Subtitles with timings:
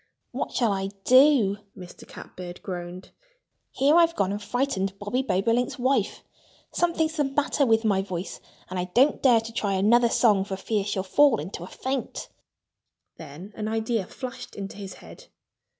[0.31, 2.07] "What shall I do?" Mr.
[2.07, 3.11] Catbird groaned.
[3.69, 6.23] "Here I've gone and frightened Bobby Bobolink's wife!
[6.71, 8.39] Something's the matter with my voice.
[8.67, 12.29] And I don't dare to try another song for fear she'll fall into a faint."
[13.17, 15.27] Then an idea flashed into his head.